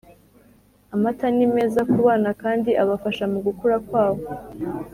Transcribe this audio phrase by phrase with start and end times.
[0.95, 4.23] amata ni meza ku bana kandi abafasha mugukura kwabo